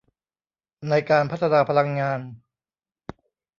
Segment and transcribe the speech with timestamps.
[0.89, 2.19] ในการพัฒนาพลังงาน